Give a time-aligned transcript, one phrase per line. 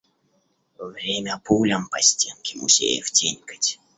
[0.79, 3.79] Время пулям по стенке музеев тенькать.